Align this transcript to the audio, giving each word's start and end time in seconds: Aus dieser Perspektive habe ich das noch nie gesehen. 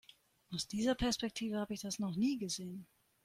Aus 0.49 0.67
dieser 0.67 0.95
Perspektive 0.95 1.59
habe 1.59 1.75
ich 1.75 1.81
das 1.81 1.99
noch 1.99 2.15
nie 2.15 2.39
gesehen. 2.39 2.87